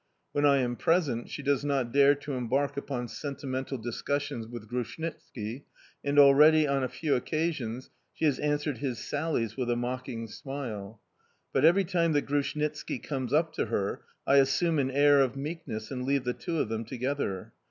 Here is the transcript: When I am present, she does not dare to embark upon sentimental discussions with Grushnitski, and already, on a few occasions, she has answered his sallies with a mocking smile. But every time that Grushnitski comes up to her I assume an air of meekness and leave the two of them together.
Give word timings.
When 0.31 0.47
I 0.47 0.57
am 0.57 0.77
present, 0.77 1.29
she 1.29 1.43
does 1.43 1.63
not 1.63 1.91
dare 1.93 2.15
to 2.15 2.33
embark 2.33 2.75
upon 2.75 3.07
sentimental 3.07 3.77
discussions 3.77 4.47
with 4.47 4.67
Grushnitski, 4.67 5.65
and 6.03 6.17
already, 6.17 6.67
on 6.67 6.83
a 6.83 6.89
few 6.89 7.13
occasions, 7.13 7.91
she 8.11 8.25
has 8.25 8.39
answered 8.39 8.79
his 8.79 8.97
sallies 8.97 9.55
with 9.57 9.69
a 9.69 9.75
mocking 9.75 10.25
smile. 10.27 10.99
But 11.53 11.65
every 11.65 11.83
time 11.85 12.13
that 12.13 12.25
Grushnitski 12.25 12.97
comes 12.97 13.31
up 13.31 13.53
to 13.53 13.67
her 13.67 14.01
I 14.25 14.37
assume 14.37 14.79
an 14.79 14.89
air 14.89 15.21
of 15.21 15.35
meekness 15.35 15.91
and 15.91 16.03
leave 16.03 16.23
the 16.23 16.33
two 16.33 16.57
of 16.59 16.67
them 16.67 16.83
together. 16.83 17.53